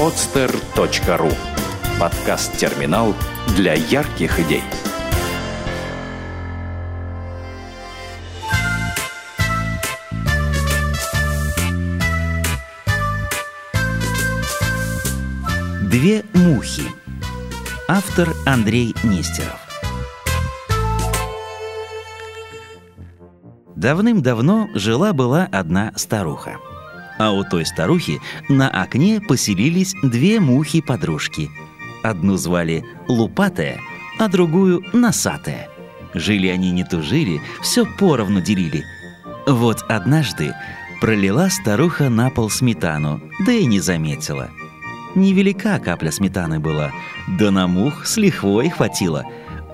podster.ru 0.00 1.30
Подкаст-терминал 2.00 3.14
для 3.54 3.74
ярких 3.74 4.40
идей. 4.40 4.62
Две 15.82 16.24
мухи. 16.32 16.84
Автор 17.86 18.30
Андрей 18.46 18.96
Нестеров. 19.04 19.60
Давным-давно 23.76 24.70
жила-была 24.74 25.46
одна 25.52 25.92
старуха. 25.96 26.56
А 27.20 27.30
у 27.30 27.44
той 27.44 27.64
старухи 27.64 28.20
на 28.48 28.68
окне 28.68 29.20
поселились 29.20 29.94
две 30.02 30.40
мухи-подружки. 30.40 31.50
Одну 32.02 32.36
звали 32.36 32.84
Лупатая, 33.06 33.78
а 34.18 34.26
другую 34.26 34.82
Носатая. 34.92 35.68
Жили 36.14 36.48
они 36.48 36.72
не 36.72 36.82
тужили, 36.82 37.40
все 37.62 37.86
поровну 37.86 38.40
делили. 38.40 38.84
Вот 39.46 39.84
однажды 39.88 40.54
пролила 41.00 41.48
старуха 41.50 42.08
на 42.08 42.30
пол 42.30 42.50
сметану, 42.50 43.20
да 43.46 43.52
и 43.52 43.66
не 43.66 43.78
заметила– 43.78 44.48
Невелика 45.14 45.78
капля 45.80 46.10
сметаны 46.10 46.60
была, 46.60 46.92
да 47.26 47.50
на 47.50 47.66
мух 47.66 48.06
с 48.06 48.16
лихвой 48.16 48.68
хватило. 48.70 49.24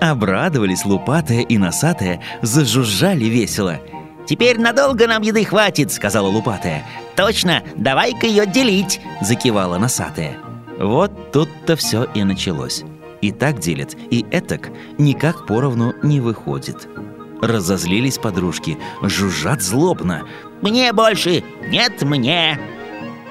Обрадовались 0.01 0.85
лупатая 0.85 1.41
и 1.41 1.57
носатая, 1.57 2.21
зажужжали 2.41 3.25
весело. 3.25 3.79
«Теперь 4.27 4.59
надолго 4.59 5.07
нам 5.07 5.21
еды 5.21 5.45
хватит»,— 5.45 5.91
сказала 5.93 6.27
лупатая. 6.27 6.85
«Точно, 7.15 7.63
давай-ка 7.75 8.27
ее 8.27 8.45
делить»,— 8.45 8.99
закивала 9.21 9.77
носатая. 9.77 10.37
Вот 10.77 11.31
тут-то 11.31 11.75
все 11.75 12.03
и 12.03 12.23
началось. 12.23 12.83
И 13.21 13.31
так 13.31 13.59
делят, 13.59 13.95
и 14.11 14.25
этак 14.29 14.69
никак 14.97 15.47
поровну 15.47 15.95
не 16.03 16.19
выходит. 16.19 16.87
Разозлились 17.41 18.17
подружки, 18.17 18.77
жужжат 19.01 19.61
злобно. 19.61 20.23
«Мне 20.61 20.91
больше! 20.91 21.43
Нет, 21.67 22.01
мне!» 22.01 22.59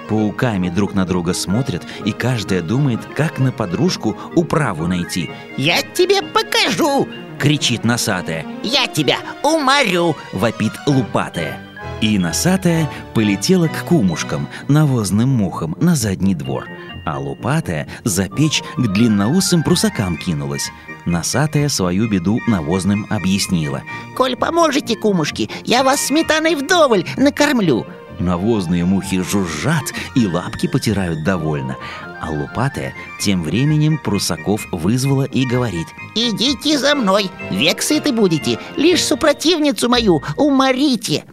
Пауками 0.09 0.69
друг 0.69 0.95
на 0.95 1.05
друга 1.05 1.35
смотрят, 1.35 1.83
и 2.05 2.13
каждая 2.13 2.63
думает, 2.63 3.01
как 3.17 3.39
на 3.39 3.53
подружку 3.53 4.17
управу 4.35 4.87
найти. 4.87 5.31
«Я 5.57 5.83
тебе 5.83 6.23
покажу!»— 6.23 7.09
кричит 7.39 7.85
носатая. 7.85 8.45
«Я 8.63 8.87
тебя 8.87 9.19
уморю!»— 9.43 10.17
вопит 10.33 10.73
лупатая. 10.87 11.61
И 12.01 12.19
носатая 12.19 12.91
полетела 13.15 13.69
к 13.69 13.85
кумушкам, 13.85 14.49
навозным 14.69 15.31
мухам, 15.31 15.77
на 15.81 15.95
задний 15.95 16.35
двор. 16.35 16.67
А 17.07 17.19
лупатая 17.19 17.89
за 18.05 18.29
печь 18.29 18.63
к 18.77 18.87
длинноусым 18.89 19.63
прусакам 19.63 20.17
кинулась. 20.17 20.71
Носатая 21.07 21.69
свою 21.69 22.09
беду 22.11 22.41
навозным 22.49 23.07
объяснила. 23.09 23.83
«Коль 24.17 24.37
поможете, 24.37 24.97
кумушки, 24.97 25.49
я 25.65 25.85
вас 25.85 26.01
сметаной 26.07 26.55
вдоволь 26.55 27.07
накормлю!» 27.17 27.87
Навозные 28.19 28.85
мухи 28.85 29.21
жужжат 29.21 29.93
и 30.15 30.27
лапки 30.27 30.67
потирают 30.67 31.23
довольно. 31.23 31.77
А 32.21 32.31
лупатая 32.31 32.95
тем 33.21 33.43
временем 33.43 33.99
Прусаков 33.99 34.67
вызвала 34.73 35.25
и 35.25 35.45
говорит 35.45 35.87
«Идите 36.15 36.79
за 36.79 36.95
мной, 36.95 37.31
век 37.51 37.83
сыты 37.83 38.13
будете, 38.13 38.59
лишь 38.77 39.05
супротивницу 39.05 39.89
мою 39.89 40.23
уморите!» 40.37 41.25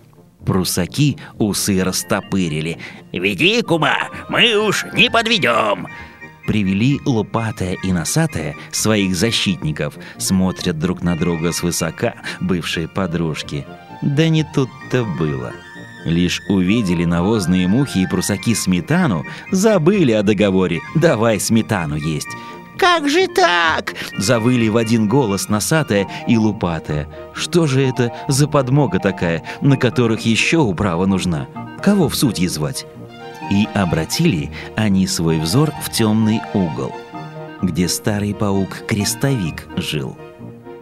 Прусаки 0.45 1.17
усы 1.38 1.81
растопырили 1.81 2.78
«Веди, 3.14 3.61
кума, 3.61 4.09
мы 4.28 4.56
уж 4.56 4.86
не 4.94 5.09
подведем!» 5.09 5.88
Привели 6.45 7.00
лопатая 7.06 7.78
и 7.81 7.94
носатая 7.94 8.58
своих 8.70 9.16
защитников 9.16 9.94
Смотрят 10.17 10.78
друг 10.78 11.02
на 11.02 11.17
друга 11.17 11.54
свысока 11.54 12.16
бывшие 12.42 12.89
подружки 12.89 13.66
Да 14.02 14.27
не 14.27 14.43
тут-то 14.54 15.05
было– 15.05 15.54
Лишь 16.05 16.41
увидели 16.49 17.05
навозные 17.05 17.67
мухи 17.67 17.99
и 17.99 18.08
прусаки 18.08 18.55
сметану, 18.55 19.25
забыли 19.52 20.11
о 20.11 20.23
договоре 20.23 20.81
«давай 20.95 21.39
сметану 21.39 21.95
есть». 21.95 22.27
«Как 22.77 23.08
же 23.08 23.27
так?»– 23.27 23.93
завыли 24.17 24.67
в 24.67 24.77
один 24.77 25.08
голос 25.08 25.47
носатая 25.47 26.08
и 26.27 26.37
лупатая. 26.37 27.08
«Что 27.33 27.67
же 27.67 27.81
это 27.81 28.11
за 28.27 28.47
подмога 28.47 28.99
такая, 28.99 29.43
на 29.61 29.77
которых 29.77 30.21
еще 30.21 30.58
управа 30.58 31.05
нужна? 31.05 31.47
Кого 31.81 32.09
в 32.09 32.15
судьи 32.15 32.47
звать?» 32.47 32.86
И 33.52 33.67
обратили 33.73 34.52
они 34.75 35.05
свой 35.05 35.39
взор 35.39 35.71
в 35.83 35.92
темный 35.92 36.42
угол, 36.53 36.93
где 37.61 37.87
старый 37.87 38.33
паук-крестовик 38.33 39.67
жил– 39.77 40.17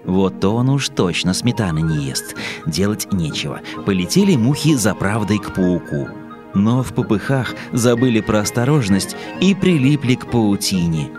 вот 0.04 0.44
он 0.44 0.70
уж 0.70 0.90
точно 0.90 1.34
сметаны 1.34 1.82
не 1.82 2.06
ест. 2.06 2.36
Делать 2.66 3.12
нечего. 3.12 3.62
Полетели 3.86 4.36
мухи 4.36 4.76
за 4.76 4.96
правдой 4.96 5.38
к 5.38 5.54
пауку. 5.54 6.10
Но 6.54 6.84
в 6.84 6.94
попыхах 6.94 7.56
забыли 7.72 8.20
про 8.20 8.40
осторожность 8.40 9.16
и 9.40 9.56
прилипли 9.56 10.16
к 10.16 10.30
паутине. 10.30 11.10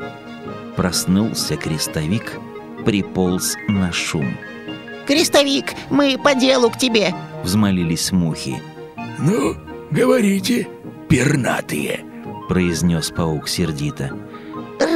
Проснулся 0.76 1.56
крестовик, 1.56 2.38
приполз 2.84 3.56
на 3.68 3.92
шум. 3.92 4.36
«Крестовик, 5.06 5.74
мы 5.90 6.16
по 6.18 6.34
делу 6.34 6.70
к 6.70 6.78
тебе!»— 6.78 7.14
взмолились 7.44 8.12
мухи. 8.12 8.62
«Ну, 9.18 9.56
говорите, 9.90 10.68
пернатые!»— 11.08 12.04
произнес 12.48 13.10
паук 13.10 13.48
сердито. 13.48 14.12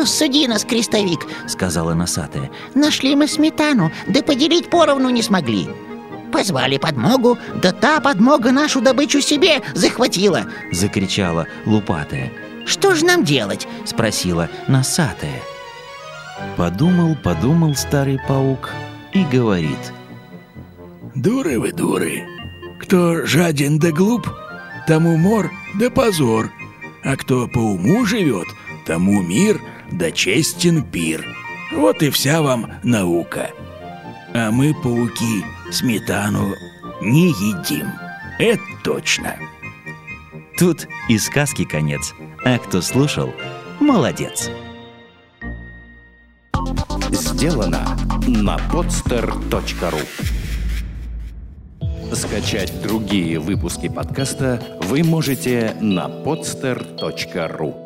«Рассуди 0.06 0.47
нас, 0.47 0.65
крестовик»,— 0.65 1.27
сказала 1.49 1.93
носатая. 1.93 2.49
«Нашли 2.77 3.17
мы 3.17 3.27
сметану, 3.27 3.91
да 4.06 4.22
поделить 4.22 4.71
поровну 4.71 5.11
не 5.11 5.21
смогли». 5.21 5.69
Позвали 6.31 6.78
подмогу, 6.78 7.39
да 7.61 7.72
та 7.72 7.99
подмога 7.99 8.53
нашу 8.53 8.81
добычу 8.81 9.21
себе 9.21 9.62
захватила 9.75 10.45
Закричала 10.71 11.49
лупатая 11.65 12.33
Что 12.66 12.95
же 12.95 13.05
нам 13.05 13.25
делать? 13.25 13.66
Спросила 13.84 14.49
носатая 14.69 15.43
Подумал, 16.56 17.16
подумал 17.16 17.75
старый 17.75 18.21
паук 18.28 18.71
и 19.12 19.25
говорит 19.25 19.93
Дуры 21.16 21.59
вы, 21.59 21.72
дуры 21.72 22.22
Кто 22.81 23.27
жаден 23.27 23.81
да 23.81 23.91
глуп, 23.91 24.28
тому 24.87 25.16
мор 25.16 25.50
да 25.75 25.91
позор 25.91 26.53
А 27.03 27.16
кто 27.16 27.49
по 27.49 27.59
уму 27.59 28.05
живет, 28.05 28.47
тому 28.87 29.21
мир— 29.21 29.61
да 29.97 30.11
честен 30.11 30.83
пир. 30.83 31.27
Вот 31.73 32.03
и 32.03 32.11
вся 32.11 32.43
вам 32.43 32.71
наука. 32.83 33.51
А 34.34 34.51
мы, 34.51 34.75
пауки, 34.75 35.45
сметану 35.71 36.55
не 37.01 37.29
едим. 37.29 37.89
Это 38.39 38.62
точно. 38.84 39.37
Тут 40.59 40.87
и 41.09 41.19
сказки 41.19 41.65
конец. 41.65 42.12
А 42.45 42.59
кто 42.59 42.83
слушал, 42.83 43.33
молодец. 43.81 44.51
Сделано 47.11 47.97
на 48.27 48.57
podster.ru 48.71 50.07
Скачать 52.15 52.83
другие 52.83 53.39
выпуски 53.39 53.89
подкаста 53.89 54.63
вы 54.83 55.03
можете 55.03 55.77
на 55.81 56.07
podster.ru 56.07 57.86